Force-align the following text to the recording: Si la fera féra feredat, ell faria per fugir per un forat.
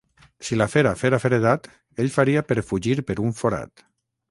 Si 0.45 0.55
la 0.61 0.65
fera 0.75 0.93
féra 1.01 1.19
feredat, 1.25 1.69
ell 2.05 2.11
faria 2.17 2.45
per 2.53 2.59
fugir 2.73 2.99
per 3.11 3.21
un 3.29 3.39
forat. 3.43 3.89